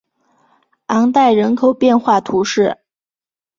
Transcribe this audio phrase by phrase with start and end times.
[0.87, 2.79] 昂代人口变化图示